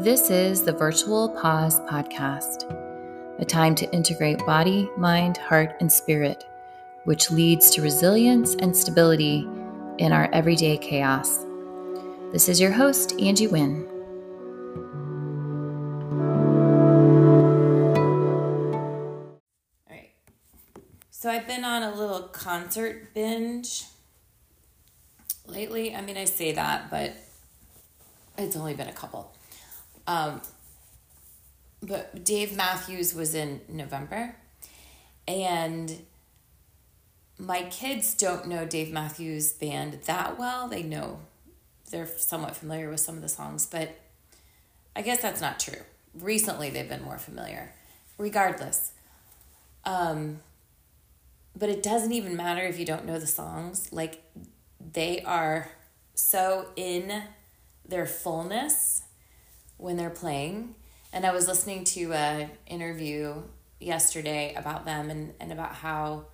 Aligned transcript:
This 0.00 0.30
is 0.30 0.62
the 0.62 0.72
Virtual 0.72 1.28
Pause 1.28 1.80
Podcast, 1.80 2.64
a 3.38 3.44
time 3.44 3.74
to 3.74 3.92
integrate 3.92 4.38
body, 4.46 4.88
mind, 4.96 5.36
heart, 5.36 5.76
and 5.78 5.92
spirit, 5.92 6.42
which 7.04 7.30
leads 7.30 7.68
to 7.72 7.82
resilience 7.82 8.54
and 8.54 8.74
stability 8.74 9.46
in 9.98 10.10
our 10.12 10.30
everyday 10.32 10.78
chaos. 10.78 11.44
This 12.32 12.48
is 12.48 12.58
your 12.58 12.70
host, 12.70 13.12
Angie 13.20 13.46
Winn. 13.46 13.86
All 19.86 19.90
right. 19.90 20.12
So 21.10 21.28
I've 21.28 21.46
been 21.46 21.62
on 21.62 21.82
a 21.82 21.94
little 21.94 22.22
concert 22.22 23.12
binge 23.12 23.84
lately. 25.46 25.94
I 25.94 26.00
mean, 26.00 26.16
I 26.16 26.24
say 26.24 26.52
that, 26.52 26.90
but 26.90 27.12
it's 28.38 28.56
only 28.56 28.72
been 28.72 28.88
a 28.88 28.94
couple. 28.94 29.34
Um, 30.06 30.40
but 31.82 32.24
Dave 32.24 32.56
Matthews 32.56 33.14
was 33.14 33.34
in 33.34 33.60
November, 33.68 34.36
and 35.26 36.04
my 37.38 37.62
kids 37.62 38.14
don't 38.14 38.46
know 38.48 38.66
Dave 38.66 38.92
Matthews 38.92 39.52
Band 39.52 40.00
that 40.04 40.38
well. 40.38 40.68
They 40.68 40.82
know 40.82 41.20
they're 41.90 42.06
somewhat 42.06 42.56
familiar 42.56 42.90
with 42.90 43.00
some 43.00 43.16
of 43.16 43.22
the 43.22 43.28
songs, 43.28 43.66
but 43.66 43.98
I 44.94 45.02
guess 45.02 45.22
that's 45.22 45.40
not 45.40 45.58
true. 45.58 45.82
Recently, 46.14 46.70
they've 46.70 46.88
been 46.88 47.02
more 47.02 47.18
familiar. 47.18 47.72
Regardless, 48.18 48.92
um, 49.84 50.40
but 51.56 51.70
it 51.70 51.82
doesn't 51.82 52.12
even 52.12 52.36
matter 52.36 52.62
if 52.62 52.78
you 52.78 52.84
don't 52.84 53.06
know 53.06 53.18
the 53.18 53.26
songs. 53.26 53.90
Like 53.92 54.22
they 54.92 55.22
are 55.22 55.70
so 56.14 56.68
in 56.76 57.22
their 57.88 58.06
fullness 58.06 59.02
when 59.80 59.96
they're 59.96 60.10
playing. 60.10 60.74
And 61.12 61.26
I 61.26 61.32
was 61.32 61.48
listening 61.48 61.84
to 61.84 62.12
an 62.12 62.50
interview 62.66 63.42
yesterday 63.80 64.54
about 64.54 64.84
them 64.84 65.10
and, 65.10 65.34
and 65.40 65.52
about 65.52 65.74
how 65.74 66.26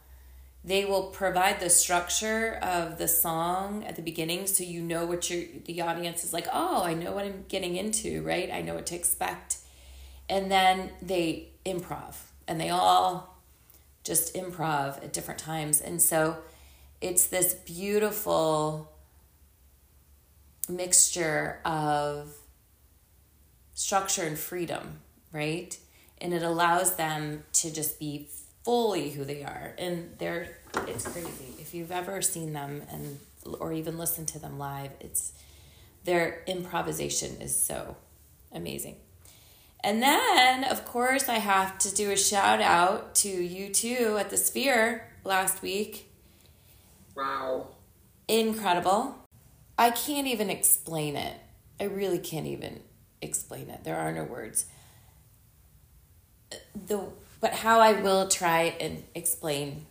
they 0.64 0.84
will 0.84 1.05
provide 1.05 1.61
the 1.61 1.70
structure 1.70 2.58
of 2.61 2.98
the 2.98 3.06
song 3.06 3.84
at 3.84 3.94
the 3.94 4.03
beginning 4.03 4.48
so 4.48 4.64
you 4.64 4.83
know 4.83 5.06
what 5.06 5.30
your 5.30 5.44
the 5.66 5.80
audience 5.80 6.25
is 6.25 6.33
like 6.33 6.48
oh 6.53 6.83
i 6.83 6.92
know 6.92 7.12
what 7.12 7.25
i'm 7.25 7.44
getting 7.47 7.77
into 7.77 8.20
right? 8.25 8.50
I 8.53 8.62
know 8.62 8.75
what 8.75 8.86
to 8.86 8.94
expect. 8.97 9.58
And 10.28 10.50
then 10.50 10.91
they 11.00 11.50
improv 11.64 12.16
and 12.48 12.60
they 12.60 12.70
all 12.70 13.41
just 14.05 14.34
improv 14.34 15.03
at 15.03 15.12
different 15.12 15.41
times. 15.41 15.81
And 15.81 16.03
so 16.03 16.38
it's 17.00 17.27
this 17.27 17.55
beautiful 17.55 18.92
mixture 20.69 21.60
of 21.64 22.34
structure 23.77 24.22
and 24.22 24.36
freedom, 24.36 25.00
right? 25.30 25.78
And 26.19 26.34
it 26.34 26.42
allows 26.42 26.96
them 26.96 27.44
to 27.52 27.72
just 27.72 28.00
be 28.00 28.28
fully 28.64 29.10
who 29.10 29.24
they 29.24 29.44
are. 29.44 29.74
And 29.78 30.16
they're 30.19 30.56
it's 30.88 31.06
crazy. 31.06 31.55
If 31.60 31.72
you've 31.72 31.92
ever 31.92 32.20
seen 32.20 32.52
them 32.52 32.82
and 32.91 33.20
or 33.60 33.72
even 33.72 33.97
listened 33.97 34.27
to 34.28 34.41
them 34.41 34.58
live, 34.58 34.91
it's 35.00 35.32
their 36.04 36.42
improvisation 36.47 37.41
is 37.41 37.54
so 37.54 37.97
amazing. 38.52 38.97
And 39.84 40.02
then, 40.02 40.64
of 40.64 40.84
course, 40.84 41.28
I 41.28 41.38
have 41.38 41.78
to 41.78 41.94
do 41.94 42.10
a 42.10 42.16
shout 42.16 42.60
out 42.60 43.14
to 43.16 43.28
U2 43.28 44.19
at 44.19 44.30
the 44.30 44.36
Sphere 44.36 45.12
last 45.22 45.62
week. 45.62 46.10
Wow. 47.14 47.69
Incredible. 48.27 49.28
I 49.78 49.91
can't 49.91 50.27
even 50.27 50.50
explain 50.50 51.14
it. 51.14 51.38
I 51.78 51.84
really 51.84 52.19
can't 52.19 52.47
even 52.47 52.80
explain 53.20 53.70
it. 53.70 53.84
There 53.84 53.97
are 53.97 54.12
no 54.12 54.25
words. 54.25 54.66
The 56.75 57.09
but 57.41 57.53
how 57.53 57.81
I 57.81 58.00
will 58.00 58.28
try 58.28 58.75
and 58.81 59.04
explain 59.15 59.87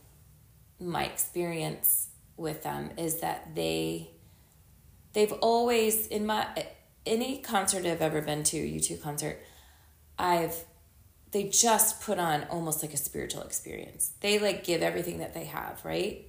my 0.79 1.05
experience 1.05 2.09
with 2.37 2.63
them 2.63 2.91
is 2.97 3.21
that 3.21 3.55
they 3.55 4.09
they've 5.13 5.31
always 5.33 6.07
in 6.07 6.25
my 6.25 6.47
any 7.05 7.37
concert 7.37 7.85
I've 7.85 8.01
ever 8.01 8.21
been 8.21 8.43
to, 8.43 8.57
U2 8.57 9.01
concert, 9.01 9.39
I've 10.17 10.65
they 11.31 11.43
just 11.43 12.01
put 12.01 12.17
on 12.17 12.45
almost 12.49 12.81
like 12.81 12.93
a 12.93 12.97
spiritual 12.97 13.41
experience. 13.41 14.11
They 14.21 14.39
like 14.39 14.63
give 14.63 14.81
everything 14.81 15.19
that 15.19 15.33
they 15.33 15.43
have, 15.45 15.83
right? 15.83 16.25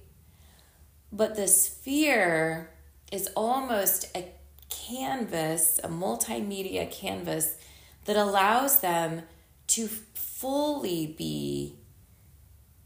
But 1.11 1.35
the 1.35 1.47
sphere 1.47 2.71
is 3.11 3.29
almost 3.35 4.05
a 4.15 4.29
canvas, 4.69 5.79
a 5.83 5.87
multimedia 5.87 6.89
canvas 6.89 7.55
that 8.05 8.15
allows 8.15 8.81
them 8.81 9.23
to 9.67 9.87
fully 9.87 11.07
be 11.17 11.75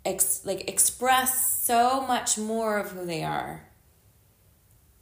ex- 0.06 0.42
like 0.46 0.68
express 0.70 1.64
so 1.64 2.06
much 2.06 2.38
more 2.38 2.80
of 2.80 2.92
who 2.92 3.06
they 3.06 3.24
are. 3.24 3.68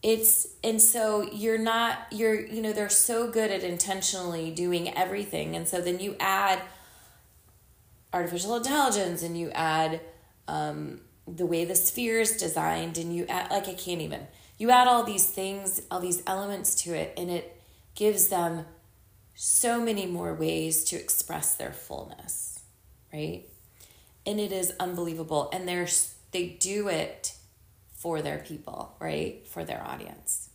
It's 0.01 0.47
and 0.63 0.81
so 0.81 1.29
you're 1.33 1.57
not 1.57 2.07
you're 2.11 2.39
you 2.39 2.61
know 2.61 2.71
they're 2.71 2.89
so 2.89 3.29
good 3.29 3.51
at 3.51 3.63
intentionally 3.63 4.51
doing 4.51 4.93
everything. 4.95 5.55
And 5.55 5.67
so 5.67 5.81
then 5.81 5.99
you 5.99 6.15
add 6.19 6.61
artificial 8.13 8.55
intelligence 8.55 9.23
and 9.23 9.37
you 9.37 9.51
add 9.51 10.01
um, 10.47 11.01
the 11.27 11.45
way 11.45 11.65
the 11.65 11.75
sphere 11.75 12.19
is 12.19 12.37
designed 12.37 12.97
and 12.97 13.15
you 13.15 13.25
add 13.27 13.51
like 13.51 13.67
i 13.67 13.73
can't 13.73 14.01
even 14.01 14.25
you 14.59 14.69
add 14.69 14.87
all 14.87 15.03
these 15.03 15.25
things, 15.25 15.81
all 15.89 16.01
these 16.01 16.21
elements 16.27 16.75
to 16.83 16.93
it, 16.93 17.13
and 17.17 17.31
it 17.31 17.59
gives 17.95 18.27
them 18.27 18.65
so 19.33 19.81
many 19.81 20.05
more 20.05 20.33
ways 20.33 20.83
to 20.83 20.97
express 20.97 21.55
their 21.55 21.71
fullness, 21.71 22.59
right? 23.13 23.45
And 24.25 24.37
it 24.37 24.51
is 24.51 24.73
unbelievable. 24.79 25.49
And 25.53 25.65
they're, 25.67 25.87
they 26.31 26.49
do 26.59 26.89
it 26.89 27.35
for 27.93 28.21
their 28.21 28.39
people, 28.39 28.95
right? 28.99 29.47
For 29.47 29.63
their 29.63 29.81
audience. 29.81 30.49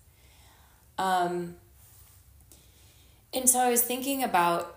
Um, 0.98 1.56
and 3.32 3.48
so 3.48 3.58
I 3.58 3.70
was 3.70 3.80
thinking 3.80 4.22
about 4.22 4.76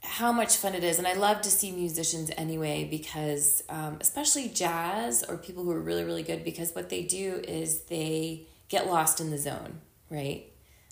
how 0.00 0.32
much 0.32 0.56
fun 0.56 0.74
it 0.74 0.82
is. 0.82 0.98
And 0.98 1.06
I 1.06 1.12
love 1.12 1.42
to 1.42 1.50
see 1.50 1.70
musicians 1.70 2.30
anyway, 2.36 2.88
because 2.90 3.62
um, 3.68 3.98
especially 4.00 4.48
jazz 4.48 5.22
or 5.22 5.36
people 5.36 5.64
who 5.64 5.70
are 5.70 5.80
really, 5.80 6.04
really 6.04 6.22
good, 6.22 6.44
because 6.44 6.74
what 6.74 6.88
they 6.88 7.02
do 7.02 7.42
is 7.46 7.80
they 7.82 8.46
get 8.68 8.86
lost 8.86 9.20
in 9.20 9.30
the 9.30 9.38
zone, 9.38 9.80
right? 10.10 10.44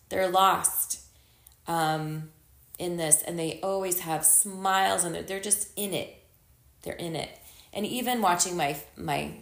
They're 0.08 0.28
lost 0.28 1.00
um, 1.66 2.30
in 2.78 2.96
this 2.96 3.22
and 3.22 3.38
they 3.38 3.60
always 3.62 4.00
have 4.00 4.24
smiles 4.24 5.04
on 5.04 5.14
it. 5.14 5.26
They're 5.26 5.40
just 5.40 5.70
in 5.76 5.94
it. 5.94 6.16
They're 6.82 6.94
in 6.94 7.16
it. 7.16 7.30
And 7.72 7.86
even 7.86 8.20
watching 8.20 8.56
my 8.56 8.76
my 8.96 9.36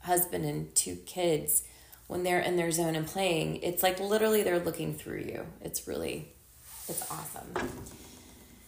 husband 0.00 0.44
and 0.44 0.74
two 0.74 0.96
kids 1.06 1.64
when 2.06 2.22
they're 2.22 2.40
in 2.40 2.56
their 2.56 2.70
zone 2.70 2.96
and 2.96 3.06
playing, 3.06 3.56
it's 3.56 3.82
like 3.82 4.00
literally 4.00 4.42
they're 4.42 4.58
looking 4.58 4.94
through 4.94 5.20
you. 5.20 5.46
It's 5.60 5.86
really 5.86 6.28
it's 6.88 7.02
awesome. 7.10 7.52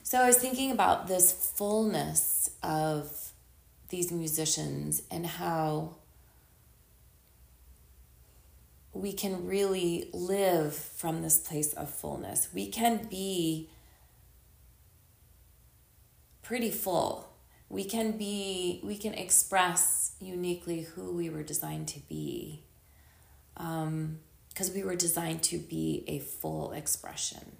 So 0.02 0.20
I 0.20 0.26
was 0.26 0.36
thinking 0.36 0.72
about 0.72 1.06
this 1.06 1.32
fullness 1.32 2.50
of 2.62 3.32
these 3.88 4.12
musicians 4.12 5.02
and 5.10 5.24
how 5.24 5.96
we 8.92 9.12
can 9.12 9.46
really 9.46 10.10
live 10.12 10.74
from 10.74 11.22
this 11.22 11.38
place 11.38 11.72
of 11.74 11.90
fullness. 11.90 12.48
We 12.52 12.68
can 12.68 13.06
be 13.08 13.70
pretty 16.42 16.70
full. 16.70 17.28
We 17.68 17.84
can 17.84 18.18
be, 18.18 18.80
we 18.82 18.96
can 18.96 19.14
express 19.14 20.16
uniquely 20.20 20.80
who 20.82 21.12
we 21.12 21.30
were 21.30 21.44
designed 21.44 21.86
to 21.88 22.00
be. 22.00 22.64
Because 23.54 23.86
um, 23.86 24.74
we 24.74 24.82
were 24.82 24.96
designed 24.96 25.44
to 25.44 25.58
be 25.58 26.02
a 26.08 26.18
full 26.18 26.72
expression, 26.72 27.58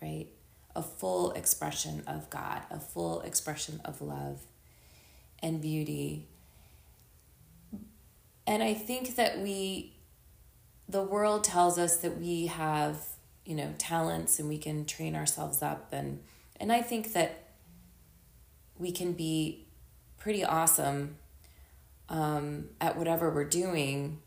right? 0.00 0.28
A 0.74 0.82
full 0.82 1.32
expression 1.32 2.02
of 2.06 2.30
God, 2.30 2.62
a 2.70 2.80
full 2.80 3.20
expression 3.20 3.82
of 3.84 4.00
love 4.00 4.40
and 5.42 5.60
beauty. 5.60 6.26
And 8.46 8.62
I 8.62 8.72
think 8.72 9.16
that 9.16 9.38
we 9.40 9.93
the 10.88 11.02
world 11.02 11.44
tells 11.44 11.78
us 11.78 11.96
that 11.98 12.18
we 12.18 12.46
have 12.46 13.08
you 13.44 13.54
know 13.54 13.74
talents 13.78 14.38
and 14.38 14.48
we 14.48 14.58
can 14.58 14.84
train 14.84 15.14
ourselves 15.14 15.62
up 15.62 15.92
and 15.92 16.20
and 16.58 16.72
I 16.72 16.82
think 16.82 17.12
that 17.12 17.50
we 18.78 18.92
can 18.92 19.12
be 19.12 19.66
pretty 20.18 20.44
awesome 20.44 21.16
um, 22.08 22.66
at 22.80 22.96
whatever 22.96 23.30
we're 23.30 23.44
doing 23.44 24.20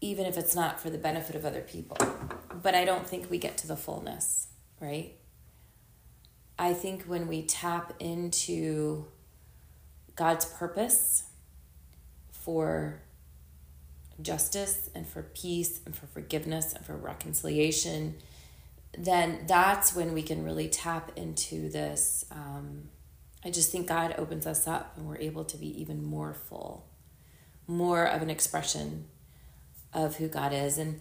even 0.00 0.26
if 0.26 0.36
it's 0.36 0.54
not 0.54 0.80
for 0.80 0.90
the 0.90 0.98
benefit 0.98 1.36
of 1.36 1.44
other 1.44 1.60
people. 1.60 1.96
But 2.60 2.74
I 2.74 2.84
don't 2.84 3.06
think 3.06 3.30
we 3.30 3.38
get 3.38 3.56
to 3.58 3.68
the 3.68 3.76
fullness 3.76 4.48
right? 4.82 5.14
I 6.58 6.74
think 6.74 7.04
when 7.04 7.28
we 7.28 7.42
tap 7.42 7.94
into 8.00 9.06
God's 10.16 10.44
purpose 10.44 11.24
for 12.30 13.01
justice 14.20 14.90
and 14.94 15.06
for 15.06 15.22
peace 15.22 15.80
and 15.86 15.96
for 15.96 16.06
forgiveness 16.06 16.72
and 16.72 16.84
for 16.84 16.96
reconciliation 16.96 18.14
then 18.96 19.40
that's 19.46 19.94
when 19.94 20.12
we 20.12 20.22
can 20.22 20.44
really 20.44 20.68
tap 20.68 21.12
into 21.16 21.70
this. 21.70 22.24
Um, 22.30 22.88
I 23.44 23.50
just 23.50 23.72
think 23.72 23.88
God 23.88 24.14
opens 24.18 24.46
us 24.46 24.66
up 24.66 24.96
and 24.96 25.06
we're 25.06 25.18
able 25.18 25.44
to 25.44 25.56
be 25.56 25.80
even 25.80 26.04
more 26.04 26.34
full, 26.34 26.86
more 27.66 28.04
of 28.04 28.22
an 28.22 28.30
expression 28.30 29.06
of 29.92 30.16
who 30.16 30.28
God 30.28 30.52
is. 30.52 30.78
And, 30.78 31.00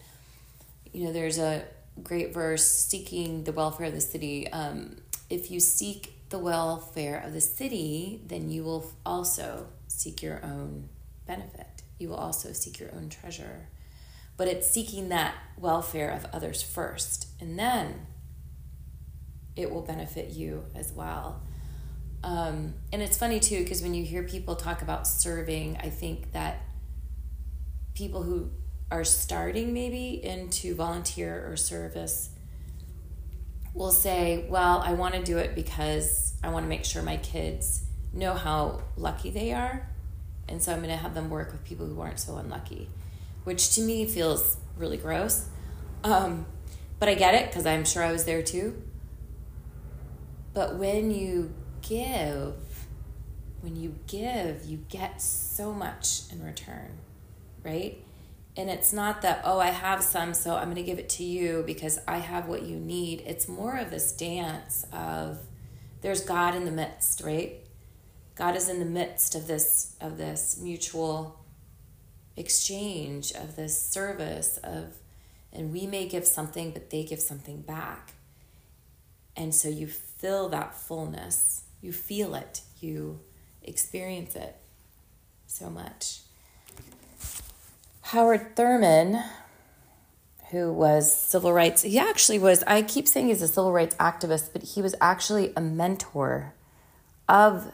you 0.91 1.05
know, 1.05 1.13
there's 1.13 1.37
a 1.37 1.65
great 2.01 2.33
verse 2.33 2.65
seeking 2.65 3.43
the 3.43 3.51
welfare 3.51 3.87
of 3.87 3.93
the 3.93 4.01
city. 4.01 4.49
Um, 4.51 4.97
if 5.29 5.51
you 5.51 5.59
seek 5.59 6.29
the 6.29 6.39
welfare 6.39 7.19
of 7.19 7.33
the 7.33 7.41
city, 7.41 8.21
then 8.25 8.49
you 8.49 8.63
will 8.63 8.91
also 9.05 9.67
seek 9.87 10.23
your 10.23 10.43
own 10.43 10.89
benefit. 11.27 11.67
You 12.01 12.09
will 12.09 12.17
also 12.17 12.51
seek 12.51 12.79
your 12.79 12.93
own 12.93 13.09
treasure. 13.09 13.69
But 14.35 14.47
it's 14.47 14.69
seeking 14.69 15.09
that 15.09 15.35
welfare 15.57 16.09
of 16.09 16.25
others 16.33 16.63
first, 16.63 17.27
and 17.39 17.59
then 17.59 18.07
it 19.55 19.69
will 19.69 19.83
benefit 19.83 20.31
you 20.31 20.65
as 20.73 20.91
well. 20.91 21.43
Um, 22.23 22.73
and 22.91 23.01
it's 23.01 23.17
funny 23.17 23.39
too, 23.39 23.63
because 23.63 23.81
when 23.81 23.93
you 23.93 24.03
hear 24.03 24.23
people 24.23 24.55
talk 24.55 24.81
about 24.81 25.07
serving, 25.07 25.77
I 25.77 25.89
think 25.89 26.31
that 26.31 26.63
people 27.93 28.23
who 28.23 28.49
are 28.89 29.03
starting 29.03 29.73
maybe 29.73 30.23
into 30.23 30.75
volunteer 30.75 31.47
or 31.49 31.55
service 31.55 32.29
will 33.73 33.91
say, 33.91 34.45
Well, 34.49 34.79
I 34.79 34.93
want 34.93 35.13
to 35.15 35.23
do 35.23 35.37
it 35.37 35.55
because 35.55 36.33
I 36.43 36.49
want 36.49 36.65
to 36.65 36.69
make 36.69 36.83
sure 36.83 37.01
my 37.01 37.17
kids 37.17 37.83
know 38.13 38.33
how 38.33 38.81
lucky 38.97 39.29
they 39.29 39.53
are. 39.53 39.87
And 40.51 40.61
so 40.61 40.73
I'm 40.73 40.79
going 40.79 40.89
to 40.89 40.97
have 40.97 41.13
them 41.13 41.29
work 41.29 41.51
with 41.51 41.63
people 41.63 41.87
who 41.87 41.99
aren't 42.01 42.19
so 42.19 42.35
unlucky, 42.35 42.89
which 43.45 43.73
to 43.75 43.81
me 43.81 44.05
feels 44.05 44.57
really 44.77 44.97
gross. 44.97 45.47
Um, 46.03 46.45
but 46.99 47.09
I 47.09 47.15
get 47.15 47.33
it 47.33 47.47
because 47.47 47.65
I'm 47.65 47.85
sure 47.85 48.03
I 48.03 48.11
was 48.11 48.25
there 48.25 48.43
too. 48.43 48.81
But 50.53 50.75
when 50.75 51.11
you 51.11 51.53
give, 51.81 52.55
when 53.61 53.75
you 53.75 53.95
give, 54.07 54.65
you 54.65 54.85
get 54.89 55.21
so 55.21 55.71
much 55.73 56.23
in 56.31 56.43
return, 56.43 56.97
right? 57.63 58.03
And 58.57 58.69
it's 58.69 58.91
not 58.91 59.21
that, 59.21 59.41
oh, 59.45 59.59
I 59.59 59.67
have 59.69 60.03
some, 60.03 60.33
so 60.33 60.55
I'm 60.55 60.65
going 60.65 60.75
to 60.75 60.83
give 60.83 60.99
it 60.99 61.07
to 61.09 61.23
you 61.23 61.63
because 61.65 61.99
I 62.07 62.17
have 62.17 62.47
what 62.47 62.63
you 62.63 62.75
need. 62.75 63.23
It's 63.25 63.47
more 63.47 63.77
of 63.77 63.89
this 63.89 64.11
dance 64.11 64.85
of 64.91 65.39
there's 66.01 66.21
God 66.21 66.53
in 66.53 66.65
the 66.65 66.71
midst, 66.71 67.21
right? 67.21 67.61
God 68.41 68.55
is 68.55 68.69
in 68.69 68.79
the 68.79 68.85
midst 68.85 69.35
of 69.35 69.45
this 69.45 69.95
of 70.01 70.17
this 70.17 70.57
mutual 70.59 71.45
exchange 72.35 73.31
of 73.33 73.55
this 73.55 73.79
service 73.79 74.57
of 74.63 74.97
and 75.53 75.71
we 75.71 75.85
may 75.85 76.07
give 76.07 76.25
something 76.25 76.71
but 76.71 76.89
they 76.89 77.03
give 77.03 77.19
something 77.19 77.61
back. 77.61 78.13
And 79.35 79.53
so 79.53 79.69
you 79.69 79.85
feel 79.85 80.49
that 80.49 80.73
fullness. 80.73 81.65
You 81.81 81.93
feel 81.93 82.33
it. 82.33 82.61
You 82.79 83.19
experience 83.61 84.35
it 84.35 84.55
so 85.45 85.69
much. 85.69 86.21
Howard 88.01 88.55
Thurman, 88.55 89.23
who 90.49 90.73
was 90.73 91.15
civil 91.15 91.53
rights, 91.53 91.83
he 91.83 91.99
actually 91.99 92.39
was, 92.39 92.63
I 92.65 92.81
keep 92.81 93.07
saying 93.07 93.27
he's 93.27 93.43
a 93.43 93.47
civil 93.47 93.71
rights 93.71 93.95
activist, 93.97 94.51
but 94.51 94.63
he 94.63 94.81
was 94.81 94.95
actually 94.99 95.53
a 95.55 95.61
mentor 95.61 96.55
of 97.29 97.71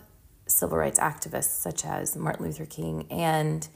civil 0.47 0.77
rights 0.77 0.99
activists 0.99 1.59
such 1.61 1.85
as 1.85 2.15
Martin 2.15 2.45
Luther 2.45 2.65
King 2.65 3.05
and 3.09 3.67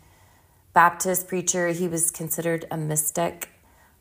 Baptist 0.74 1.28
preacher. 1.28 1.70
He 1.70 1.88
was 1.88 2.12
considered 2.12 2.66
a 2.72 2.78
mystic, 2.78 3.50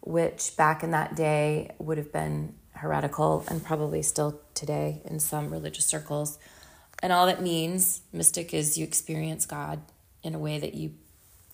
which 0.00 0.56
back 0.56 0.82
in 0.82 0.90
that 0.92 1.14
day 1.16 1.72
would 1.78 1.98
have 1.98 2.12
been 2.12 2.54
heretical 2.74 3.44
and 3.48 3.64
probably 3.64 4.02
still 4.02 4.40
today 4.54 5.02
in 5.04 5.20
some 5.20 5.50
religious 5.50 5.86
circles. 5.86 6.38
And 7.02 7.12
all 7.12 7.26
that 7.26 7.42
means, 7.42 8.02
mystic, 8.12 8.54
is 8.54 8.78
you 8.78 8.84
experience 8.84 9.46
God 9.46 9.80
in 10.22 10.34
a 10.34 10.38
way 10.38 10.58
that 10.58 10.74
you 10.74 10.94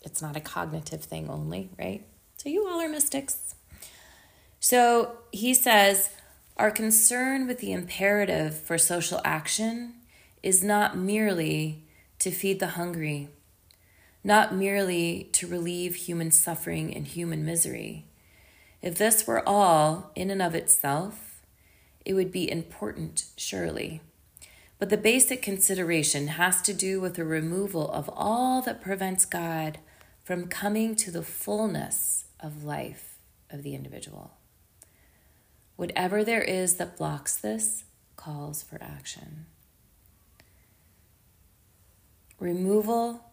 it's 0.03 0.23
not 0.23 0.37
a 0.37 0.41
cognitive 0.41 1.03
thing 1.03 1.29
only, 1.29 1.69
right? 1.77 2.07
So 2.37 2.49
you 2.49 2.69
all 2.69 2.81
are 2.81 2.89
mystics. 2.89 3.57
So 4.61 5.19
he 5.33 5.53
says, 5.53 6.11
our 6.57 6.71
concern 6.71 7.49
with 7.49 7.59
the 7.59 7.73
imperative 7.73 8.57
for 8.57 8.79
social 8.79 9.21
action 9.25 9.95
is 10.47 10.63
not 10.63 10.97
merely 10.97 11.83
to 12.21 12.31
feed 12.31 12.61
the 12.61 12.79
hungry, 12.79 13.29
not 14.23 14.55
merely 14.55 15.29
to 15.33 15.45
relieve 15.45 15.97
human 15.97 16.31
suffering 16.31 16.95
and 16.95 17.05
human 17.05 17.45
misery. 17.45 18.07
If 18.81 18.95
this 18.95 19.27
were 19.27 19.43
all 19.45 20.13
in 20.15 20.31
and 20.31 20.41
of 20.41 20.55
itself, 20.55 21.43
it 22.05 22.15
would 22.15 22.31
be 22.31 22.49
important, 22.49 23.25
surely. 23.37 24.01
But 24.79 24.89
the 24.89 24.97
basic 24.97 25.43
consideration 25.43 26.29
has 26.29 26.63
to 26.63 26.73
do 26.73 27.01
with 27.01 27.15
the 27.15 27.25
removal 27.25 27.91
of 27.91 28.09
all 28.15 28.63
that 28.63 28.81
prevents 28.81 29.25
God 29.25 29.79
from 30.23 30.47
coming 30.47 30.95
to 30.95 31.11
the 31.11 31.25
fullness 31.25 32.27
of 32.39 32.63
life 32.63 33.19
of 33.51 33.65
the 33.65 33.75
individual. 33.75 34.35
Whatever 35.75 36.23
there 36.23 36.43
is 36.43 36.77
that 36.77 36.97
blocks 36.97 37.35
this 37.35 37.83
calls 38.15 38.63
for 38.63 38.81
action. 38.81 39.47
Removal 42.39 43.33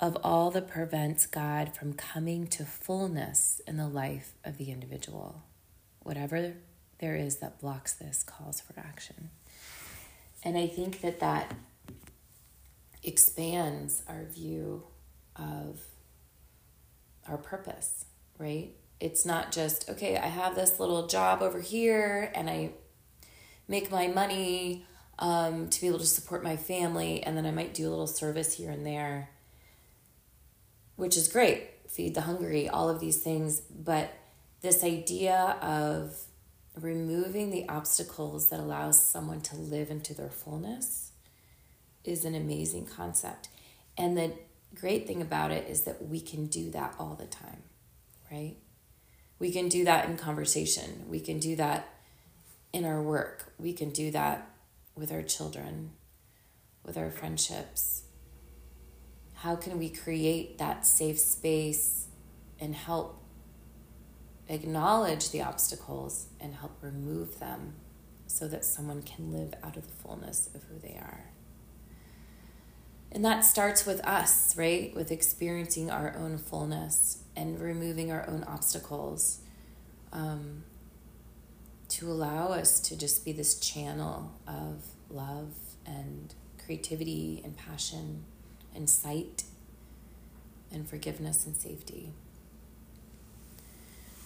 of 0.00 0.16
all 0.24 0.50
that 0.52 0.66
prevents 0.66 1.26
God 1.26 1.76
from 1.76 1.92
coming 1.92 2.46
to 2.48 2.64
fullness 2.64 3.60
in 3.66 3.76
the 3.76 3.88
life 3.88 4.32
of 4.44 4.56
the 4.56 4.70
individual. 4.70 5.42
Whatever 6.02 6.54
there 7.00 7.16
is 7.16 7.36
that 7.36 7.60
blocks 7.60 7.92
this 7.92 8.22
calls 8.22 8.60
for 8.60 8.78
action. 8.80 9.30
And 10.42 10.56
I 10.56 10.66
think 10.66 11.02
that 11.02 11.20
that 11.20 11.54
expands 13.02 14.02
our 14.08 14.24
view 14.24 14.84
of 15.36 15.80
our 17.28 17.36
purpose, 17.36 18.06
right? 18.38 18.70
It's 19.00 19.26
not 19.26 19.52
just, 19.52 19.88
okay, 19.88 20.16
I 20.16 20.26
have 20.26 20.54
this 20.54 20.80
little 20.80 21.06
job 21.06 21.42
over 21.42 21.60
here 21.60 22.32
and 22.34 22.48
I 22.48 22.72
make 23.68 23.90
my 23.90 24.08
money 24.08 24.86
um, 25.20 25.68
to 25.68 25.80
be 25.80 25.86
able 25.86 25.98
to 25.98 26.06
support 26.06 26.42
my 26.42 26.56
family, 26.56 27.22
and 27.22 27.36
then 27.36 27.46
I 27.46 27.50
might 27.50 27.74
do 27.74 27.86
a 27.86 27.90
little 27.90 28.06
service 28.06 28.54
here 28.54 28.70
and 28.70 28.84
there, 28.84 29.30
which 30.96 31.16
is 31.16 31.28
great. 31.28 31.68
Feed 31.88 32.14
the 32.14 32.22
hungry, 32.22 32.68
all 32.68 32.88
of 32.88 33.00
these 33.00 33.18
things. 33.18 33.60
But 33.60 34.12
this 34.62 34.82
idea 34.82 35.58
of 35.60 36.16
removing 36.74 37.50
the 37.50 37.68
obstacles 37.68 38.48
that 38.48 38.60
allows 38.60 39.02
someone 39.02 39.40
to 39.42 39.56
live 39.56 39.90
into 39.90 40.14
their 40.14 40.30
fullness 40.30 41.12
is 42.04 42.24
an 42.24 42.34
amazing 42.34 42.86
concept. 42.86 43.48
And 43.98 44.16
the 44.16 44.32
great 44.74 45.06
thing 45.06 45.20
about 45.20 45.50
it 45.50 45.68
is 45.68 45.82
that 45.82 46.06
we 46.06 46.20
can 46.20 46.46
do 46.46 46.70
that 46.70 46.94
all 46.98 47.14
the 47.14 47.26
time, 47.26 47.62
right? 48.30 48.56
We 49.38 49.52
can 49.52 49.68
do 49.68 49.84
that 49.84 50.08
in 50.08 50.16
conversation. 50.16 51.04
We 51.08 51.20
can 51.20 51.38
do 51.38 51.56
that 51.56 51.88
in 52.72 52.84
our 52.84 53.02
work. 53.02 53.52
We 53.58 53.72
can 53.72 53.90
do 53.90 54.10
that 54.12 54.49
with 54.94 55.12
our 55.12 55.22
children, 55.22 55.92
with 56.84 56.96
our 56.96 57.10
friendships. 57.10 58.02
How 59.34 59.56
can 59.56 59.78
we 59.78 59.88
create 59.88 60.58
that 60.58 60.86
safe 60.86 61.18
space 61.18 62.08
and 62.58 62.74
help 62.74 63.22
acknowledge 64.48 65.30
the 65.30 65.42
obstacles 65.42 66.26
and 66.40 66.54
help 66.54 66.76
remove 66.82 67.38
them 67.38 67.74
so 68.26 68.46
that 68.48 68.64
someone 68.64 69.02
can 69.02 69.32
live 69.32 69.54
out 69.62 69.76
of 69.76 69.86
the 69.86 70.02
fullness 70.02 70.50
of 70.54 70.64
who 70.64 70.78
they 70.78 70.96
are? 70.96 71.30
And 73.12 73.24
that 73.24 73.44
starts 73.44 73.86
with 73.86 74.00
us, 74.06 74.56
right? 74.56 74.94
With 74.94 75.10
experiencing 75.10 75.90
our 75.90 76.14
own 76.16 76.38
fullness 76.38 77.24
and 77.34 77.60
removing 77.60 78.12
our 78.12 78.28
own 78.28 78.44
obstacles 78.44 79.40
um, 80.12 80.64
to 81.90 82.10
allow 82.10 82.48
us 82.48 82.80
to 82.80 82.96
just 82.96 83.24
be 83.24 83.32
this 83.32 83.58
channel 83.58 84.32
of 84.46 84.86
love 85.10 85.52
and 85.84 86.34
creativity 86.64 87.40
and 87.44 87.56
passion 87.56 88.24
and 88.74 88.88
sight 88.88 89.44
and 90.72 90.88
forgiveness 90.88 91.46
and 91.46 91.56
safety. 91.56 92.12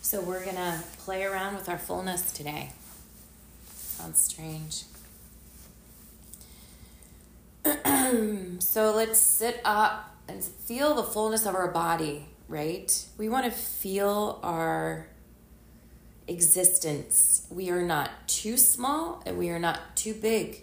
So, 0.03 0.21
we're 0.21 0.45
going 0.45 0.57
to 0.57 0.81
play 0.99 1.25
around 1.25 1.55
with 1.55 1.69
our 1.69 1.79
fullness 1.79 2.31
today. 2.31 2.73
Sounds 3.73 4.21
strange. 4.21 4.85
so 8.59 8.93
let's 8.95 9.19
sit 9.19 9.61
up 9.65 10.15
and 10.29 10.45
feel 10.45 10.95
the 10.95 11.03
fullness 11.03 11.47
of 11.47 11.55
our 11.55 11.69
body, 11.69 12.27
right? 12.49 13.07
We 13.17 13.29
want 13.31 13.47
to 13.47 13.51
feel 13.51 14.41
our 14.43 15.07
existence. 16.27 17.47
We 17.51 17.71
are 17.71 17.83
not 17.83 18.29
too 18.29 18.57
small 18.57 19.23
and 19.27 19.39
we 19.39 19.51
are 19.51 19.59
not 19.59 19.97
too 19.97 20.15
big. 20.15 20.63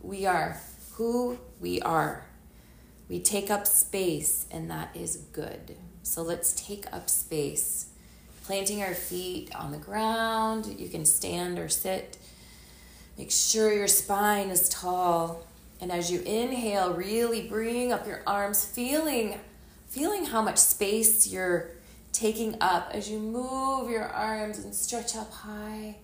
We 0.00 0.26
are 0.26 0.60
who 0.94 1.38
we 1.60 1.80
are. 1.82 2.26
We 3.08 3.20
take 3.20 3.50
up 3.50 3.66
space, 3.66 4.46
and 4.50 4.70
that 4.70 4.96
is 4.96 5.16
good. 5.32 5.76
So 6.02 6.22
let's 6.22 6.52
take 6.54 6.86
up 6.92 7.10
space 7.10 7.90
planting 8.44 8.82
our 8.82 8.94
feet 8.94 9.54
on 9.54 9.70
the 9.70 9.78
ground. 9.78 10.66
You 10.78 10.88
can 10.88 11.04
stand 11.04 11.58
or 11.58 11.68
sit. 11.68 12.18
Make 13.16 13.30
sure 13.30 13.72
your 13.72 13.88
spine 13.88 14.48
is 14.50 14.68
tall. 14.68 15.46
And 15.80 15.92
as 15.92 16.10
you 16.10 16.20
inhale, 16.20 16.92
really 16.92 17.48
bring 17.48 17.92
up 17.92 18.06
your 18.06 18.22
arms, 18.26 18.64
feeling 18.64 19.38
feeling 19.88 20.24
how 20.24 20.40
much 20.40 20.56
space 20.56 21.26
you're 21.26 21.70
taking 22.12 22.56
up 22.60 22.90
as 22.92 23.10
you 23.10 23.18
move 23.18 23.90
your 23.90 24.04
arms 24.04 24.58
and 24.58 24.74
stretch 24.74 25.16
up 25.16 25.32
high. 25.32 25.96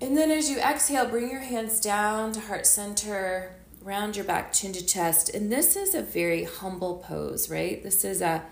And 0.00 0.16
then 0.16 0.30
as 0.30 0.48
you 0.48 0.58
exhale, 0.60 1.08
bring 1.08 1.30
your 1.30 1.40
hands 1.40 1.80
down 1.80 2.32
to 2.32 2.40
heart 2.40 2.66
center, 2.66 3.56
round 3.82 4.16
your 4.16 4.24
back, 4.24 4.52
chin 4.52 4.72
to 4.74 4.84
chest. 4.84 5.34
And 5.34 5.50
this 5.50 5.74
is 5.74 5.94
a 5.94 6.02
very 6.02 6.44
humble 6.44 6.98
pose, 6.98 7.50
right? 7.50 7.82
This 7.82 8.04
is 8.04 8.20
a 8.20 8.44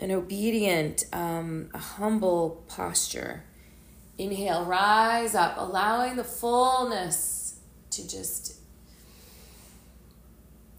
an 0.00 0.10
obedient, 0.10 1.04
um, 1.12 1.68
a 1.74 1.78
humble 1.78 2.64
posture. 2.68 3.44
Inhale, 4.16 4.64
rise 4.64 5.34
up, 5.34 5.56
allowing 5.58 6.16
the 6.16 6.24
fullness 6.24 7.60
to 7.90 8.08
just 8.08 8.56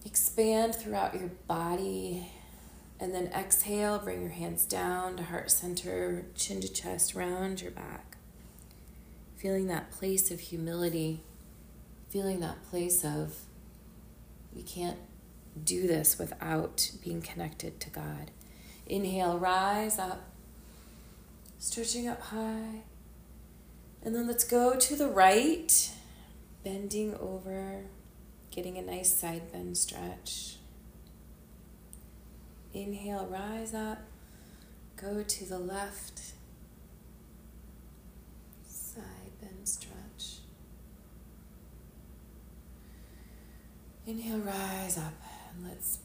expand 0.06 0.74
throughout 0.74 1.14
your 1.14 1.30
body. 1.48 2.28
And 3.02 3.16
then 3.16 3.32
exhale, 3.36 3.98
bring 3.98 4.22
your 4.22 4.30
hands 4.30 4.64
down 4.64 5.18
to 5.18 5.24
heart 5.24 5.50
center, 5.50 6.28
chin 6.36 6.62
to 6.62 6.72
chest, 6.72 7.16
round 7.16 7.60
your 7.60 7.72
back. 7.72 8.18
Feeling 9.38 9.66
that 9.68 9.90
place 9.90 10.30
of 10.30 10.40
humility, 10.40 11.24
feeling 12.10 12.42
that 12.42 12.64
place 12.70 13.04
of 13.04 13.38
we 14.54 14.62
can't 14.62 15.00
do 15.64 15.88
this 15.88 16.20
without 16.20 16.92
being 17.04 17.24
connected 17.24 17.80
to 17.80 17.90
God. 17.90 18.30
Inhale, 18.86 19.40
rise 19.40 19.98
up, 19.98 20.30
stretching 21.58 22.08
up 22.08 22.22
high. 22.22 22.84
And 24.04 24.14
then 24.14 24.28
let's 24.28 24.44
go 24.44 24.76
to 24.76 24.96
the 24.96 25.08
right, 25.08 25.90
bending 26.64 27.16
over, 27.16 27.86
getting 28.52 28.78
a 28.78 28.84
nice 28.84 29.12
side 29.12 29.52
bend 29.52 29.76
stretch. 29.78 30.58
Inhale, 32.74 33.28
rise 33.30 33.74
up, 33.74 34.00
go 34.96 35.24
to 35.24 35.46
the 35.46 35.60
left, 35.60 36.22
side 38.66 39.04
bend 39.42 39.68
stretch. 39.68 40.38
Inhale, 44.08 44.40
rise 44.40 44.98
up, 44.98 45.14
and 45.54 45.68
let's 45.68 46.00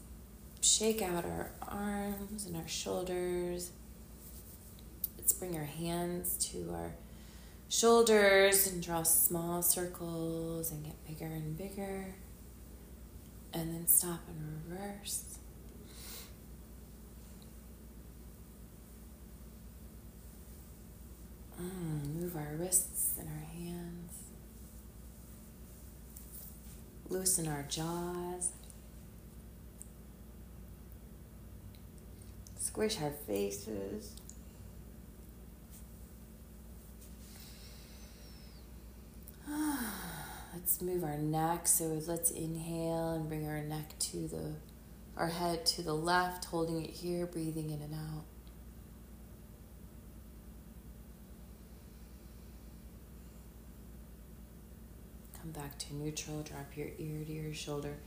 shake 0.59 1.01
out 1.01 1.23
our 1.23 1.51
arms 1.61 2.45
and 2.45 2.57
our 2.57 2.67
shoulders. 2.67 3.71
Let's 5.17 5.31
bring 5.31 5.55
our 5.55 5.63
hands 5.65 6.35
to 6.51 6.71
our 6.73 6.91
shoulders 7.69 8.67
and 8.67 8.83
draw 8.83 9.03
small 9.03 9.61
circles 9.61 10.71
and 10.71 10.83
get 10.83 11.07
bigger 11.07 11.25
and 11.25 11.57
bigger. 11.57 12.15
And 13.53 13.73
then 13.73 13.87
stop 13.87 14.19
and 14.27 14.61
reverse. 14.69 15.37
Mm, 21.59 22.15
move 22.21 22.35
our 22.35 22.55
wrists 22.57 23.15
and 23.19 23.27
our 23.27 23.45
hands. 23.59 24.13
Loosen 27.17 27.47
our 27.47 27.63
jaws. 27.67 28.51
Squish 32.59 33.01
our 33.01 33.09
faces. 33.09 34.11
Let's 40.53 40.79
move 40.79 41.03
our 41.03 41.17
neck. 41.17 41.65
So 41.67 41.99
let's 42.05 42.29
inhale 42.29 43.13
and 43.13 43.27
bring 43.27 43.47
our 43.47 43.63
neck 43.63 43.97
to 43.97 44.27
the, 44.27 44.53
our 45.17 45.29
head 45.29 45.65
to 45.65 45.81
the 45.81 45.95
left, 45.95 46.45
holding 46.45 46.85
it 46.85 46.91
here, 46.91 47.25
breathing 47.25 47.71
in 47.71 47.81
and 47.81 47.95
out. 47.95 48.25
Back 55.57 55.77
to 55.79 55.95
neutral, 55.95 56.43
drop 56.43 56.77
your 56.77 56.87
ear 56.99 57.23
to 57.25 57.31
your 57.31 57.53
shoulder. 57.53 57.97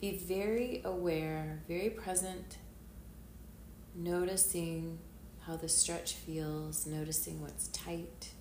Be 0.00 0.18
very 0.18 0.82
aware, 0.84 1.60
very 1.66 1.88
present, 1.90 2.58
noticing 3.94 4.98
how 5.46 5.56
the 5.56 5.68
stretch 5.68 6.14
feels, 6.14 6.86
noticing 6.86 7.40
what's 7.40 7.68
tight, 7.68 8.32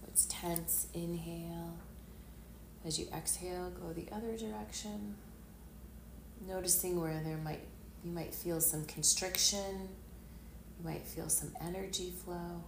what's 0.00 0.26
tense. 0.26 0.86
Inhale. 0.94 1.76
As 2.84 2.98
you 2.98 3.06
exhale, 3.14 3.70
go 3.70 3.92
the 3.92 4.06
other 4.14 4.36
direction. 4.36 5.16
Noticing 6.46 7.00
where 7.00 7.20
there 7.22 7.36
might 7.36 7.60
you 8.04 8.12
might 8.12 8.34
feel 8.34 8.60
some 8.60 8.84
constriction, 8.86 9.88
you 10.78 10.84
might 10.84 11.06
feel 11.06 11.28
some 11.28 11.50
energy 11.60 12.12
flow. 12.24 12.62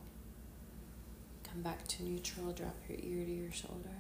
Come 1.51 1.63
back 1.63 1.87
to 1.89 2.03
neutral, 2.03 2.53
drop 2.53 2.77
your 2.89 2.99
ear 2.99 3.25
to 3.25 3.31
your 3.31 3.53
shoulder. 3.53 3.97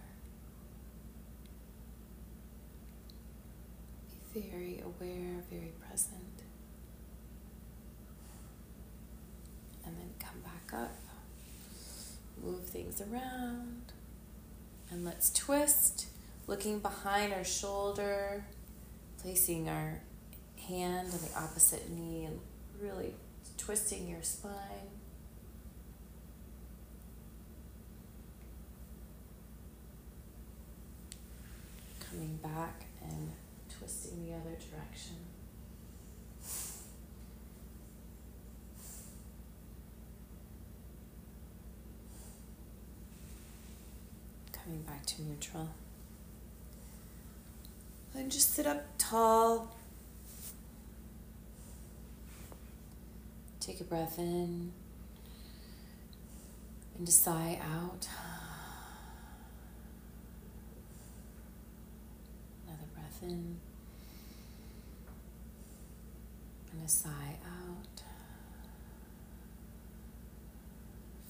Be 4.11 4.16
very 4.34 4.80
aware, 4.80 5.42
very 5.50 5.72
present. 5.86 6.42
And 9.84 9.96
then 9.96 10.10
come 10.18 10.40
back 10.42 10.72
up. 10.80 10.96
Move 12.42 12.64
things 12.64 13.00
around. 13.00 13.92
And 14.90 15.04
let's 15.04 15.30
twist, 15.32 16.06
looking 16.46 16.78
behind 16.78 17.32
our 17.32 17.44
shoulder, 17.44 18.44
placing 19.20 19.68
our 19.68 20.00
hand 20.68 21.08
on 21.12 21.18
the 21.20 21.38
opposite 21.38 21.90
knee 21.90 22.24
and 22.24 22.40
really 22.80 23.14
twisting 23.58 24.08
your 24.08 24.22
spine. 24.22 24.52
Coming 32.10 32.38
back 32.42 32.84
and 33.02 33.30
twisting 33.92 34.26
the 34.26 34.32
other 34.32 34.56
direction. 34.70 35.16
coming 44.64 44.82
back 44.82 45.04
to 45.04 45.20
neutral. 45.22 45.70
And 48.14 48.30
just 48.30 48.54
sit 48.54 48.64
up 48.64 48.84
tall. 48.96 49.75
Take 53.58 53.80
a 53.80 53.84
breath 53.84 54.20
in 54.20 54.70
and 56.96 57.08
a 57.08 57.11
sigh 57.11 57.58
out. 57.61 58.06
Another 62.68 62.87
breath 62.94 63.18
in 63.22 63.56
a 66.84 66.88
sigh 66.88 67.38
out. 67.44 68.02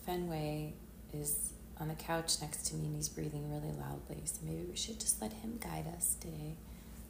Fenway 0.06 0.72
is 1.12 1.52
on 1.78 1.88
the 1.88 1.94
couch 1.94 2.40
next 2.40 2.66
to 2.66 2.74
me 2.74 2.86
and 2.86 2.96
he's 2.96 3.08
breathing 3.08 3.50
really 3.50 3.74
loudly. 3.78 4.22
So 4.24 4.40
maybe 4.44 4.64
we 4.68 4.76
should 4.76 4.98
just 5.00 5.20
let 5.20 5.32
him 5.32 5.58
guide 5.60 5.86
us 5.96 6.16
today 6.20 6.54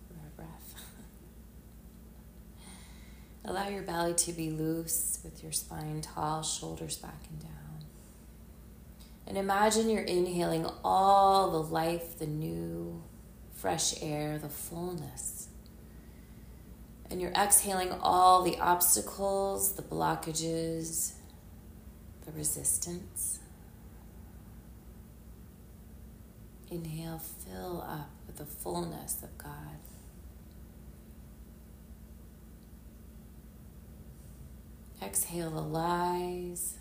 with 0.09 0.19
our 0.19 0.31
breath. 0.37 0.75
Allow 3.45 3.69
your 3.69 3.83
belly 3.83 4.15
to 4.15 4.33
be 4.33 4.51
loose 4.51 5.21
with 5.25 5.43
your 5.43 5.53
spine 5.53 6.01
tall, 6.01 6.43
shoulders 6.43 6.97
back 6.97 7.25
and 7.31 7.41
down. 7.41 7.53
And 9.27 9.39
imagine 9.39 9.89
you're 9.89 10.03
inhaling 10.03 10.67
all 10.85 11.51
the 11.51 11.63
life, 11.63 12.19
the 12.19 12.27
new, 12.27 13.03
fresh 13.55 14.03
air, 14.03 14.39
the 14.39 14.49
fullness. 14.49 15.49
And 17.13 17.21
you're 17.21 17.33
exhaling 17.33 17.93
all 18.01 18.41
the 18.41 18.57
obstacles, 18.57 19.73
the 19.73 19.83
blockages, 19.83 21.13
the 22.25 22.33
resistance. 22.33 23.39
Inhale, 26.71 27.19
fill 27.19 27.85
up 27.87 28.09
with 28.27 28.39
the 28.39 28.47
fullness 28.47 29.23
of 29.23 29.37
God. 29.37 29.77
Exhale 35.03 35.51
the 35.51 35.61
lies, 35.61 36.79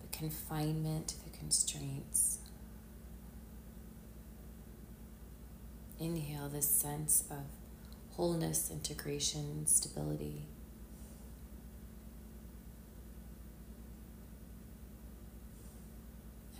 the 0.00 0.16
confinement, 0.16 1.16
the 1.22 1.36
constraints. 1.36 2.38
Inhale 6.00 6.48
this 6.48 6.66
sense 6.66 7.24
of 7.30 7.44
wholeness, 8.16 8.70
integration, 8.70 9.66
stability. 9.66 10.46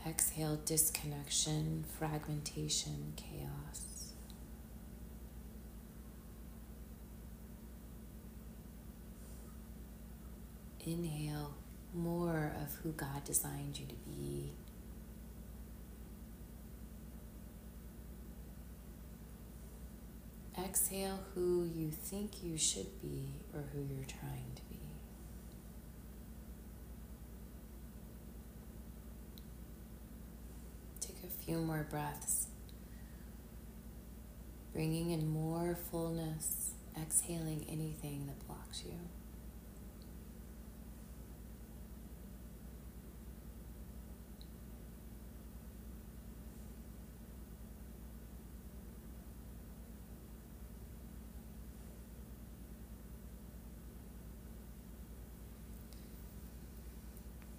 Exhale, 0.06 0.56
disconnection, 0.64 1.84
fragmentation, 1.98 3.14
chaos. 3.16 4.12
Inhale, 10.84 11.54
more 11.94 12.52
of 12.62 12.74
who 12.82 12.92
God 12.92 13.24
designed 13.24 13.78
you 13.78 13.86
to 13.86 13.94
be. 13.94 14.52
Exhale 20.56 21.18
who 21.34 21.64
you 21.64 21.90
think 21.90 22.42
you 22.42 22.56
should 22.56 23.00
be 23.02 23.34
or 23.52 23.64
who 23.72 23.80
you're 23.80 24.04
trying 24.06 24.52
to 24.54 24.62
be. 24.70 24.78
Take 31.00 31.16
a 31.24 31.44
few 31.44 31.58
more 31.58 31.86
breaths, 31.90 32.46
bringing 34.72 35.10
in 35.10 35.28
more 35.28 35.76
fullness, 35.90 36.70
exhaling 37.00 37.66
anything 37.68 38.26
that 38.26 38.46
blocks 38.46 38.84
you. 38.84 38.94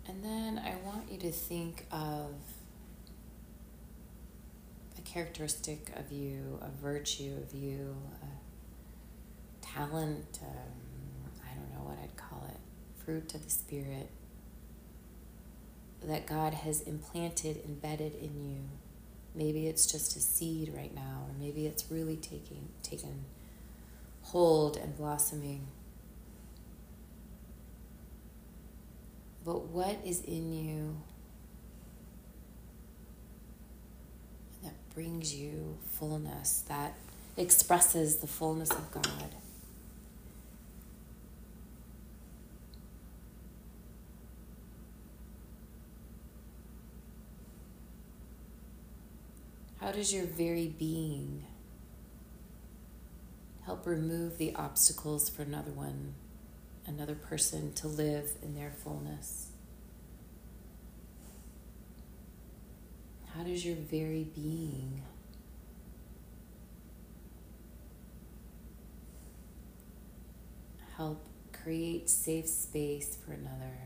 And 0.08 0.24
then 0.24 0.62
I 0.63 0.76
want 0.86 1.12
you 1.12 1.14
to 1.25 1.32
think 1.32 1.88
of 1.91 2.36
a 4.96 5.01
characteristic 5.01 5.89
of 5.96 6.12
you, 6.12 6.60
a 6.62 6.70
virtue 6.82 7.34
of 7.41 7.53
you, 7.53 7.96
a 8.22 9.65
talent, 9.65 10.39
um, 10.44 11.32
I 11.44 11.55
don't 11.55 11.74
know 11.74 11.89
what 11.89 11.98
I'd 12.03 12.15
call 12.15 12.46
it, 12.50 12.58
fruit 13.03 13.34
of 13.34 13.44
the 13.44 13.50
Spirit 13.50 14.10
that 16.03 16.27
God 16.27 16.53
has 16.53 16.82
implanted, 16.82 17.60
embedded 17.65 18.13
in 18.15 18.46
you. 18.46 18.60
Maybe 19.34 19.67
it's 19.67 19.88
just 19.88 20.15
a 20.15 20.20
seed 20.20 20.74
right 20.75 20.94
now, 20.94 21.25
or 21.27 21.34
maybe 21.39 21.65
it's 21.65 21.86
really 21.89 22.17
taking 22.17 22.70
taken 22.84 23.25
hold 24.22 24.77
and 24.77 24.96
blossoming. 24.96 25.65
But 29.44 29.65
what 29.67 29.98
is 30.05 30.22
in 30.22 30.53
you 30.53 30.98
that 34.63 34.74
brings 34.96 35.36
you 35.36 35.78
fullness, 35.92 36.64
that 36.68 36.96
expresses 37.38 38.18
the 38.18 38.28
fullness 38.28 38.72
of 38.72 38.90
God? 38.92 39.36
How 49.80 49.92
does 49.92 50.12
your 50.12 50.25
very 50.25 50.68
being 50.68 51.44
help 53.66 53.86
remove 53.86 54.40
the 54.40 54.56
obstacles 54.56 55.30
for 55.30 55.44
another 55.44 55.72
one? 55.72 56.16
another 56.88 57.15
person 57.15 57.74
to 57.74 57.88
live 57.88 58.32
in 58.41 58.56
their 58.56 58.72
fullness? 58.72 59.48
How 63.36 63.43
does 63.43 63.65
your 63.65 63.76
very 63.76 64.24
being 64.24 65.02
help 70.95 71.26
create 71.52 72.10
safe 72.10 72.48
space 72.48 73.17
for 73.26 73.34
another 73.34 73.78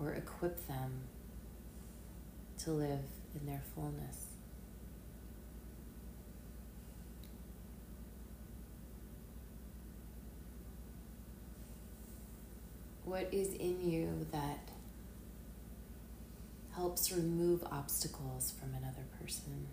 or 0.00 0.14
equip 0.14 0.66
them 0.66 1.02
to 2.64 2.72
live 2.72 3.04
in 3.38 3.46
their 3.46 3.62
fullness? 3.74 4.26
what 13.12 13.28
is 13.30 13.52
in 13.54 13.78
you 13.90 14.26
that 14.32 14.71
helps 16.74 17.12
remove 17.12 17.62
obstacles 17.70 18.52
from 18.58 18.74
another 18.74 19.04
person. 19.20 19.66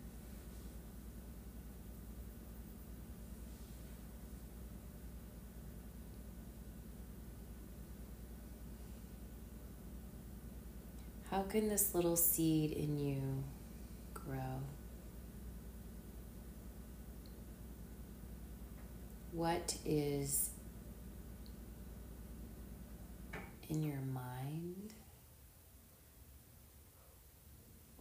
How 11.31 11.43
can 11.43 11.69
this 11.69 11.93
little 11.93 12.15
seed 12.15 12.71
in 12.71 12.97
you 12.97 13.43
grow? 14.13 14.61
What 19.31 19.77
is 19.85 20.49
in 23.69 23.83
your 23.83 24.01
mind 24.01 24.78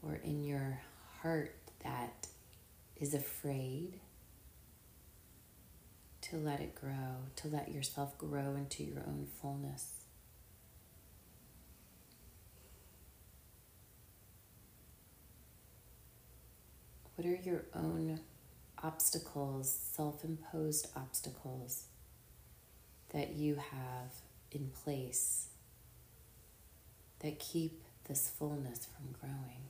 or 0.09 0.17
in 0.25 0.43
your 0.43 0.81
heart 1.21 1.55
that 1.85 2.27
is 2.97 3.15
afraid 3.15 4.01
to 6.23 6.37
let 6.37 6.61
it 6.61 6.75
grow, 6.75 7.27
to 7.37 7.49
let 7.49 7.71
yourself 7.71 8.17
grow 8.19 8.55
into 8.57 8.83
your 8.83 9.03
own 9.07 9.27
fullness. 9.41 9.93
What 17.15 17.27
are 17.27 17.35
your 17.37 17.65
own 17.75 18.21
obstacles, 18.83 19.77
self 19.95 20.25
imposed 20.25 20.89
obstacles 20.97 21.85
that 23.11 23.35
you 23.35 23.57
have 23.57 24.13
in 24.53 24.71
place 24.85 25.49
that 27.21 27.39
keep 27.39 27.83
this 28.09 28.31
fullness 28.39 28.87
from 28.87 29.15
growing. 29.21 29.63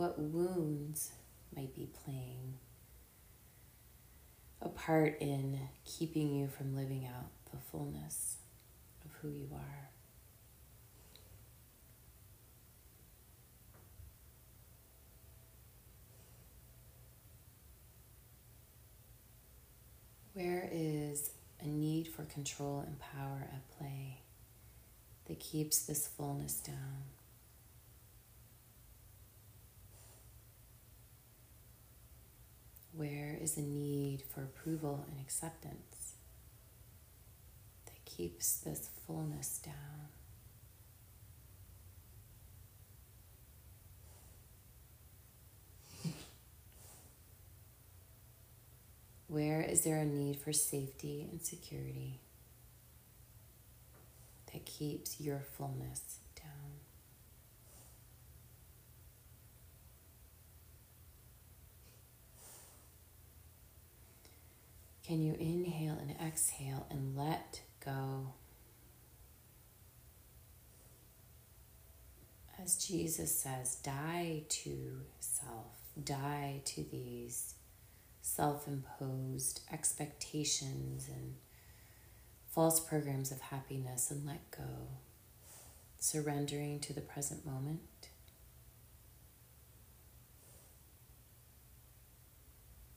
What 0.00 0.18
wounds 0.18 1.12
might 1.54 1.74
be 1.74 1.86
playing 2.06 2.54
a 4.62 4.70
part 4.70 5.18
in 5.20 5.60
keeping 5.84 6.34
you 6.34 6.48
from 6.48 6.74
living 6.74 7.04
out 7.04 7.26
the 7.52 7.58
fullness 7.58 8.38
of 9.04 9.10
who 9.20 9.28
you 9.28 9.50
are? 9.52 9.90
Where 20.32 20.66
is 20.72 21.28
a 21.60 21.66
need 21.66 22.08
for 22.08 22.22
control 22.22 22.80
and 22.86 22.98
power 22.98 23.50
at 23.52 23.68
play 23.76 24.22
that 25.26 25.40
keeps 25.40 25.80
this 25.80 26.06
fullness 26.06 26.54
down? 26.54 27.02
Where 32.92 33.38
is 33.50 33.56
a 33.58 33.62
need 33.62 34.22
for 34.22 34.42
approval 34.42 35.04
and 35.10 35.20
acceptance 35.20 36.14
that 37.86 38.04
keeps 38.04 38.58
this 38.58 38.90
fullness 39.06 39.60
down? 39.64 39.74
Where 49.26 49.60
is 49.60 49.82
there 49.82 49.98
a 49.98 50.04
need 50.04 50.36
for 50.36 50.52
safety 50.52 51.26
and 51.30 51.40
security 51.40 52.18
that 54.52 54.66
keeps 54.66 55.20
your 55.20 55.40
fullness 55.56 56.18
down? 56.34 56.80
Can 65.10 65.22
you 65.24 65.34
inhale 65.40 65.98
and 66.00 66.14
exhale 66.24 66.86
and 66.88 67.16
let 67.16 67.62
go? 67.84 68.34
As 72.62 72.76
Jesus 72.76 73.36
says, 73.36 73.74
die 73.82 74.44
to 74.48 75.00
self, 75.18 75.78
die 76.04 76.60
to 76.66 76.84
these 76.84 77.54
self 78.22 78.68
imposed 78.68 79.62
expectations 79.72 81.08
and 81.08 81.34
false 82.48 82.78
programs 82.78 83.32
of 83.32 83.40
happiness 83.40 84.12
and 84.12 84.24
let 84.24 84.48
go, 84.52 84.90
surrendering 85.98 86.78
to 86.78 86.92
the 86.92 87.00
present 87.00 87.44
moment. 87.44 88.10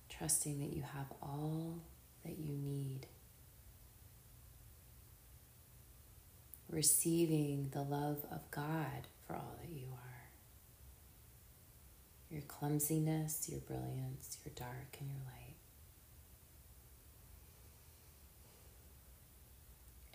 Trusting 0.09 0.59
that 0.59 0.75
you 0.75 0.83
have 0.83 1.07
all 1.19 1.79
that 2.23 2.37
you 2.39 2.53
need. 2.55 3.07
Receiving 6.69 7.69
the 7.71 7.83
love 7.83 8.25
of 8.31 8.49
God 8.49 9.07
for 9.27 9.35
all 9.35 9.55
that 9.61 9.69
you 9.71 9.87
are 9.91 10.13
your 12.33 12.41
clumsiness, 12.41 13.47
your 13.47 13.59
brilliance, 13.59 14.39
your 14.43 14.53
dark, 14.55 14.97
and 14.99 15.07
your 15.09 15.19
light. 15.25 15.55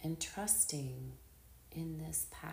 And 0.03 0.21
trusting 0.21 1.13
in 1.71 1.99
this 1.99 2.27
path, 2.33 2.53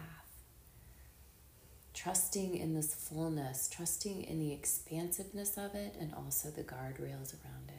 trusting 1.95 2.55
in 2.55 2.75
this 2.75 2.93
fullness, 2.93 3.67
trusting 3.67 4.23
in 4.23 4.39
the 4.39 4.53
expansiveness 4.53 5.57
of 5.57 5.73
it, 5.73 5.95
and 5.99 6.13
also 6.13 6.49
the 6.49 6.63
guardrails 6.63 7.33
around 7.33 7.69
it 7.69 7.74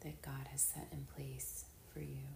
that 0.00 0.22
God 0.22 0.48
has 0.50 0.62
set 0.62 0.88
in 0.92 1.06
place 1.14 1.64
for 1.92 2.00
you. 2.00 2.28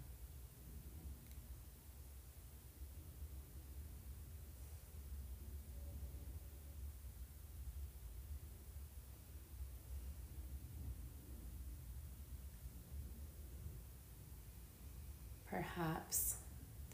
perhaps 15.54 16.36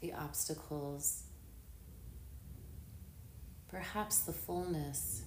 the 0.01 0.13
obstacles, 0.13 1.23
perhaps 3.67 4.19
the 4.19 4.33
fullness. 4.33 5.23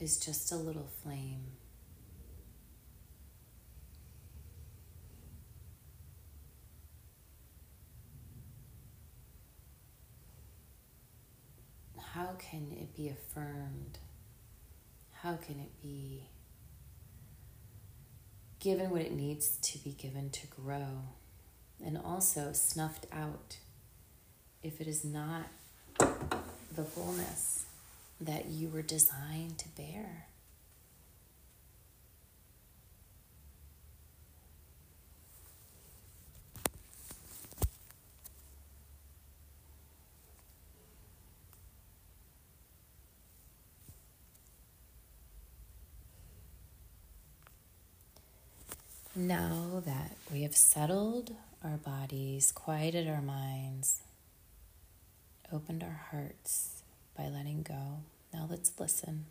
Is 0.00 0.16
just 0.16 0.50
a 0.50 0.56
little 0.56 0.88
flame. 1.02 1.42
How 12.14 12.30
can 12.38 12.72
it 12.72 12.96
be 12.96 13.10
affirmed? 13.10 13.98
How 15.12 15.36
can 15.36 15.60
it 15.60 15.82
be 15.82 16.24
given 18.58 18.88
what 18.88 19.02
it 19.02 19.12
needs 19.12 19.58
to 19.58 19.78
be 19.78 19.90
given 19.92 20.30
to 20.30 20.46
grow, 20.46 21.02
and 21.84 21.98
also 21.98 22.52
snuffed 22.52 23.06
out 23.12 23.58
if 24.62 24.80
it 24.80 24.86
is 24.86 25.04
not 25.04 25.48
the 25.98 26.84
fullness 26.84 27.66
that 28.20 28.46
you 28.46 28.68
were 28.68 28.82
designed 28.82 29.58
to 29.58 29.68
bear. 29.70 30.26
Now 49.16 49.82
that 49.84 50.16
we 50.32 50.42
have 50.42 50.56
settled 50.56 51.34
our 51.64 51.76
bodies, 51.76 52.52
quieted 52.52 53.08
our 53.08 53.20
minds, 53.20 54.00
opened 55.52 55.82
our 55.82 56.00
hearts 56.10 56.79
by 57.20 57.28
letting 57.28 57.62
go, 57.62 57.98
now 58.32 58.46
let's 58.48 58.72
listen. 58.80 59.26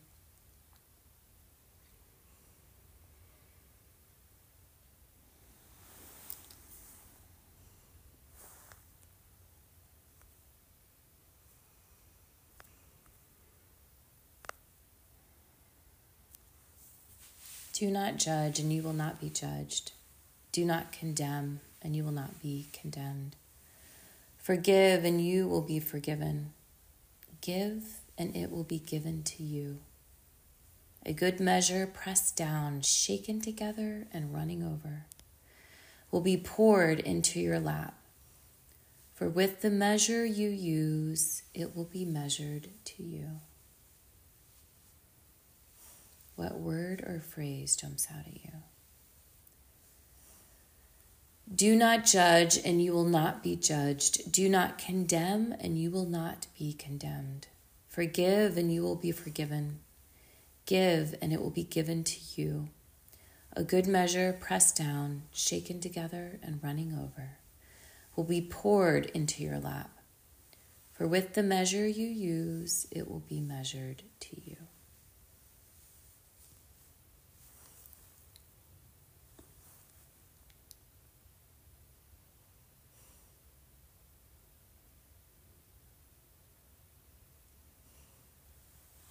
Do 17.74 17.90
not 17.90 18.18
judge, 18.18 18.60
and 18.60 18.72
you 18.72 18.84
will 18.84 18.94
not 18.94 19.20
be 19.20 19.30
judged. 19.30 19.94
Do 20.52 20.64
not 20.64 20.92
condemn, 20.92 21.62
and 21.82 21.96
you 21.96 22.04
will 22.04 22.12
not 22.12 22.40
be 22.40 22.68
condemned. 22.72 23.36
Forgive, 24.38 25.06
and 25.06 25.26
you 25.26 25.48
will 25.48 25.62
be 25.62 25.80
forgiven. 25.80 26.54
Give, 27.42 27.84
and 28.18 28.36
it 28.36 28.52
will 28.52 28.64
be 28.64 28.80
given 28.80 29.24
to 29.24 29.44
you. 29.44 29.80
A 31.06 31.14
good 31.14 31.40
measure, 31.40 31.88
pressed 31.88 32.36
down, 32.36 32.82
shaken 32.82 33.42
together, 33.42 34.08
and 34.12 34.34
running 34.34 34.64
over, 34.64 35.06
will 36.12 36.22
be 36.22 36.38
poured 36.38 37.00
into 37.00 37.40
your 37.40 37.60
lap. 37.60 37.96
For 39.16 39.30
with 39.30 39.62
the 39.62 39.70
measure 39.70 40.26
you 40.26 40.50
use, 40.50 41.44
it 41.54 41.76
will 41.76 41.86
be 41.86 42.06
measured 42.06 42.70
to 42.86 43.04
you. 43.04 43.42
What 46.36 46.60
word 46.60 47.02
or 47.02 47.20
phrase 47.20 47.76
jumps 47.76 48.08
out 48.10 48.26
at 48.28 48.34
you? 48.34 48.52
Do 51.54 51.76
not 51.76 52.06
judge, 52.06 52.60
and 52.64 52.80
you 52.80 52.94
will 52.94 53.06
not 53.06 53.42
be 53.42 53.56
judged. 53.56 54.32
Do 54.32 54.48
not 54.48 54.78
condemn, 54.78 55.52
and 55.60 55.80
you 55.80 55.90
will 55.90 56.06
not 56.06 56.46
be 56.58 56.74
condemned. 56.74 57.48
Forgive, 57.88 58.56
and 58.56 58.72
you 58.72 58.84
will 58.84 58.96
be 58.96 59.12
forgiven. 59.12 59.80
Give, 60.68 61.16
and 61.22 61.34
it 61.34 61.42
will 61.42 61.50
be 61.50 61.64
given 61.64 62.04
to 62.04 62.20
you. 62.36 62.70
A 63.54 63.64
good 63.64 63.88
measure, 63.88 64.32
pressed 64.32 64.76
down, 64.78 65.24
shaken 65.32 65.82
together, 65.82 66.40
and 66.44 66.64
running 66.64 66.94
over, 66.94 67.38
will 68.16 68.26
be 68.26 68.42
poured 68.42 69.08
into 69.08 69.44
your 69.44 69.58
lap. 69.58 69.90
For 70.94 71.08
with 71.08 71.34
the 71.34 71.42
measure 71.42 71.88
you 71.88 72.06
use, 72.06 72.86
it 72.92 73.10
will 73.10 73.24
be 73.28 73.40
measured 73.40 74.04
to 74.20 74.36
you. 74.46 74.58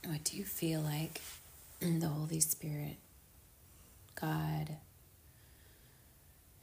What 0.08 0.24
do 0.24 0.38
you 0.38 0.44
feel 0.44 0.80
like 0.80 1.20
the 1.82 2.08
Holy 2.08 2.40
Spirit, 2.40 2.96
God, 4.18 4.78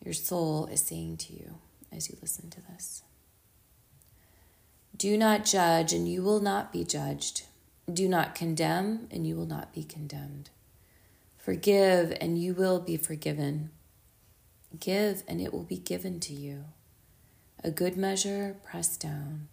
your 0.03 0.15
soul 0.15 0.65
is 0.65 0.81
saying 0.81 1.17
to 1.17 1.34
you 1.34 1.60
as 1.95 2.10
you 2.10 2.17
listen 2.23 2.49
to 2.49 2.62
this? 2.62 3.03
Do 4.97 5.15
not 5.15 5.45
judge, 5.45 5.93
and 5.93 6.10
you 6.10 6.23
will 6.23 6.39
not 6.39 6.73
be 6.73 6.84
judged. 6.84 7.43
Do 7.93 8.10
not 8.10 8.34
condemn, 8.34 9.08
and 9.12 9.27
you 9.27 9.36
will 9.36 9.45
not 9.45 9.71
be 9.71 9.84
condemned. 9.84 10.49
Forgive, 11.38 12.17
and 12.19 12.41
you 12.41 12.55
will 12.55 12.79
be 12.79 12.97
forgiven. 12.97 13.69
Give, 14.79 15.21
and 15.27 15.39
it 15.39 15.53
will 15.53 15.65
be 15.65 15.77
given 15.77 16.19
to 16.21 16.34
you. 16.34 16.63
A 17.63 17.69
good 17.69 17.95
measure, 17.95 18.55
pressed 18.63 19.01
down 19.01 19.49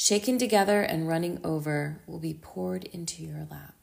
shaken 0.00 0.38
together 0.38 0.80
and 0.80 1.06
running 1.06 1.38
over, 1.44 2.00
will 2.06 2.18
be 2.18 2.32
poured 2.32 2.84
into 2.84 3.22
your 3.22 3.46
lap. 3.50 3.74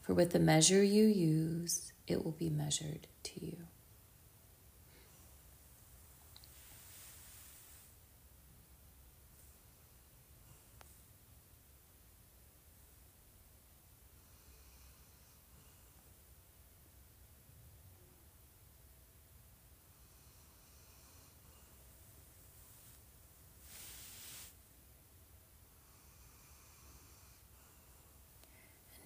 For 0.00 0.14
with 0.14 0.32
the 0.32 0.40
measure 0.40 0.82
you 0.82 1.04
use, 1.04 1.92
it 2.08 2.24
will 2.24 2.32
be 2.32 2.50
measured 2.50 3.06
to 3.22 3.46
you. 3.46 3.56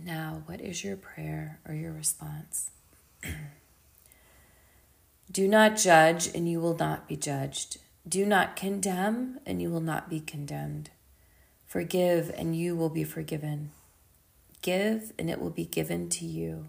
Now, 0.07 0.45
what 0.47 0.61
is 0.61 0.85
your 0.85 0.97
prayer 0.97 1.59
or 1.66 1.75
your 1.75 1.90
response? 1.90 2.71
Do 5.33 5.49
not 5.49 5.77
judge, 5.77 6.33
and 6.33 6.49
you 6.49 6.61
will 6.61 6.77
not 6.77 7.09
be 7.09 7.16
judged. 7.16 7.79
Do 8.09 8.25
not 8.25 8.55
condemn, 8.55 9.40
and 9.45 9.61
you 9.61 9.69
will 9.69 9.81
not 9.81 10.09
be 10.09 10.21
condemned. 10.21 10.90
Forgive, 11.66 12.33
and 12.38 12.55
you 12.55 12.77
will 12.77 12.88
be 12.88 13.03
forgiven. 13.03 13.73
Give, 14.62 15.12
and 15.19 15.29
it 15.29 15.40
will 15.40 15.51
be 15.51 15.64
given 15.64 16.09
to 16.11 16.25
you. 16.25 16.69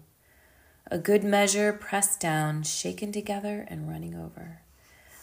A 0.90 0.98
good 0.98 1.22
measure, 1.22 1.72
pressed 1.72 2.18
down, 2.18 2.64
shaken 2.64 3.12
together, 3.12 3.64
and 3.68 3.88
running 3.88 4.16
over, 4.16 4.62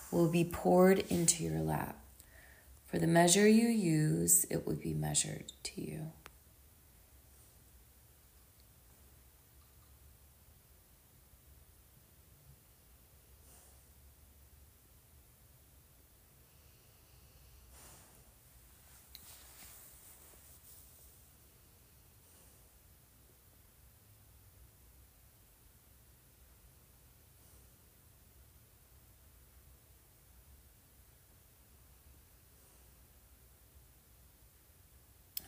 will 0.09 0.29
be 0.29 0.45
poured 0.45 0.99
into 1.09 1.43
your 1.43 1.59
lap. 1.59 1.99
For 2.85 2.97
the 2.97 3.07
measure 3.07 3.45
you 3.45 3.67
use, 3.67 4.45
it 4.49 4.65
will 4.65 4.77
be 4.77 4.93
measured 4.93 5.51
to 5.63 5.81
you. 5.81 6.11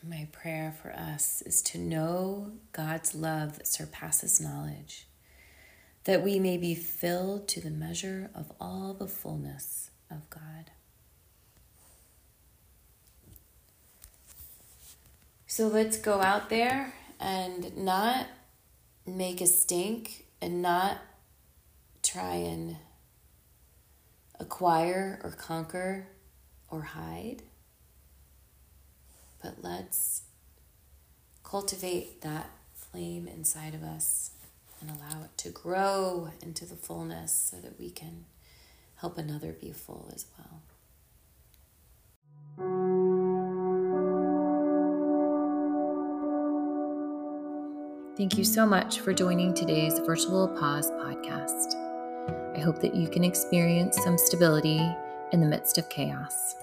My 0.09 0.27
prayer 0.47 0.73
for 0.81 0.93
us 0.93 1.43
is 1.45 1.61
to 1.61 1.77
know 1.77 2.53
God's 2.71 3.13
love 3.13 3.57
that 3.57 3.67
surpasses 3.67 4.39
knowledge, 4.39 5.05
that 6.05 6.23
we 6.23 6.39
may 6.39 6.55
be 6.55 6.73
filled 6.73 7.49
to 7.49 7.59
the 7.59 7.69
measure 7.69 8.29
of 8.33 8.49
all 8.57 8.93
the 8.93 9.07
fullness 9.09 9.89
of 10.09 10.29
God. 10.29 10.71
So 15.47 15.67
let's 15.67 15.97
go 15.97 16.21
out 16.21 16.49
there 16.49 16.93
and 17.19 17.75
not 17.75 18.27
make 19.05 19.41
a 19.41 19.47
stink 19.47 20.27
and 20.41 20.61
not 20.61 20.97
try 22.03 22.35
and 22.35 22.77
acquire 24.39 25.19
or 25.25 25.31
conquer 25.31 26.07
or 26.69 26.83
hide 26.83 27.41
but 29.41 29.55
let's 29.61 30.23
cultivate 31.49 32.19
that 32.19 32.49
flame 32.73 33.25
inside 33.25 33.73
of 33.73 33.81
us 33.81 34.31
and 34.81 34.89
allow 34.89 35.23
it 35.23 35.37
to 35.37 35.49
grow 35.49 36.29
into 36.41 36.65
the 36.65 36.75
fullness 36.75 37.31
so 37.51 37.55
that 37.61 37.79
we 37.79 37.89
can 37.89 38.25
help 38.97 39.17
another 39.17 39.53
be 39.53 39.71
full 39.71 40.11
as 40.13 40.25
well. 40.37 40.61
Thank 48.17 48.37
you 48.37 48.43
so 48.43 48.65
much 48.65 48.99
for 48.99 49.13
joining 49.13 49.53
today's 49.53 49.99
Virtual 49.99 50.49
Pause 50.49 50.91
podcast. 50.91 51.75
I 52.57 52.59
hope 52.59 52.81
that 52.81 52.93
you 52.93 53.07
can 53.07 53.23
experience 53.23 53.97
some 54.03 54.17
stability 54.17 54.81
in 55.31 55.39
the 55.39 55.47
midst 55.47 55.77
of 55.77 55.87
chaos. 55.87 56.55